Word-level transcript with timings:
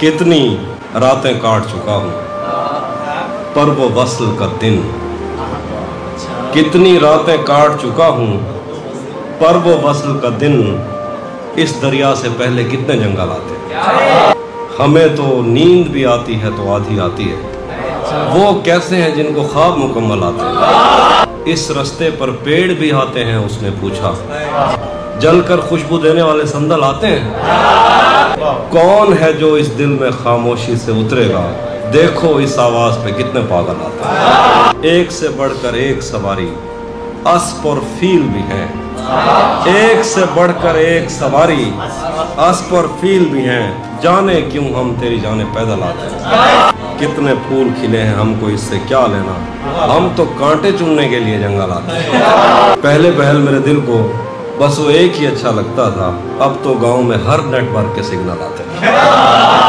کتنی 0.00 0.56
راتیں 0.94 1.32
کاٹ 1.42 1.62
چکا 1.70 1.96
ہوں۔ 1.96 2.10
پر 3.54 3.62
وہ 3.62 3.96
وصل 3.96 4.24
کا 4.38 4.46
دن۔ 4.60 4.80
کتنی 6.54 7.00
راتیں 7.00 7.36
کاٹ 7.44 7.82
چکا 7.82 8.08
ہوں۔ 8.08 8.38
پر 9.38 9.54
وہ 9.64 9.86
وصل 9.86 10.18
کا 10.18 10.28
دن۔ 10.40 10.76
اس 11.56 11.82
دریا 11.82 12.14
سے 12.14 12.28
پہلے 12.36 12.64
کتنے 12.64 12.96
جنگل 12.96 13.20
آتے 13.20 13.74
ہمیں 14.78 15.08
تو 15.16 15.42
نیند 15.44 15.86
بھی 15.86 16.06
آتی 16.06 16.42
ہے 16.42 16.48
تو 16.56 16.74
آدھی 16.74 17.00
آتی 17.00 17.32
ہے۔ 17.32 17.36
وہ 18.34 18.60
کیسے 18.60 18.96
ہیں 18.96 19.10
جن 19.10 19.34
کو 19.34 19.42
خواب 19.52 19.78
مکمل 19.78 20.24
آتے 20.24 20.46
ہیں؟ 20.46 21.26
اس 21.44 21.70
رستے 21.70 22.10
پر 22.18 22.30
پیڑ 22.44 22.72
بھی 22.72 22.92
آتے 22.92 23.24
ہیں، 23.24 23.36
اس 23.36 23.62
نے 23.62 23.68
پوچھا۔ 23.80 24.12
جل 25.20 25.40
کر 25.40 25.60
خوشبو 25.60 25.98
دینے 25.98 26.22
والے 26.22 26.46
سندل 26.46 26.84
آتے 26.84 27.06
ہیں؟ 27.06 27.30
کون 28.70 29.14
ہے 29.20 29.32
جو 29.32 29.52
اس 29.54 29.78
دل 29.78 29.96
میں 30.00 30.10
خاموشی 30.22 30.76
سے 30.76 30.92
اترے 30.92 31.28
گا؟ 31.32 31.52
دیکھو 31.92 32.36
اس 32.36 32.58
آواز 32.58 32.98
پہ 33.04 33.10
کتنے 33.10 33.40
پاگل 33.48 33.74
آتے 33.84 34.08
ہیں۔ 34.08 34.72
ایک 34.82 35.12
سے 35.12 35.28
بڑھ 35.36 35.52
کر 35.62 35.72
ایک 35.72 36.02
سواری، 36.02 36.54
اسپ 37.24 37.66
اور 37.68 37.76
فیل 38.00 38.22
بھی 38.32 38.40
ہیں۔ 38.40 38.66
ایک 39.64 40.04
سے 40.04 40.20
بڑھ 40.34 40.52
کر 40.62 40.74
ایک 40.74 41.10
سواری، 41.10 41.70
اسپ 42.36 42.74
اور 42.74 42.84
فیل 43.00 43.24
بھی 43.30 43.40
ہیں۔ 43.40 43.72
جانے 44.00 44.42
کیوں 44.52 44.64
ہم 44.64 44.94
تیری 45.00 45.20
جانے 45.20 45.44
پیدل 45.54 45.82
آتے 45.82 46.06
ہیں؟ 46.06 46.72
کتنے 46.98 47.34
پھول 47.48 47.68
کھلے 47.80 48.02
ہیں 48.02 48.14
ہم 48.14 48.34
کو 48.40 48.46
اس 48.46 48.60
سے 48.60 48.76
کیا 48.88 49.06
لینا؟ 49.06 49.34
ہم 49.96 50.08
تو 50.16 50.24
کانٹے 50.38 50.72
چننے 50.78 51.08
کے 51.08 51.18
لیے 51.18 51.38
جنگل 51.38 51.72
آتے 51.72 51.98
ہیں۔ 51.98 52.20
پہلے 52.80 53.10
پہل 53.18 53.36
میرے 53.36 53.58
دل 53.58 53.80
کو 53.86 54.12
بس 54.58 54.78
وہ 54.78 54.90
ایک 54.90 55.20
ہی 55.20 55.26
اچھا 55.26 55.50
لگتا 55.50 55.88
تھا۔ 55.88 56.10
اب 56.40 56.52
تو 56.62 56.72
گاؤں 56.72 57.02
میں 57.02 57.18
ہر 57.18 57.38
نیٹ 57.38 57.64
ورک 57.74 57.96
کے 57.96 58.02
سگنل 58.02 58.42
آتے 58.42 58.62
ہیں۔ 58.62 59.68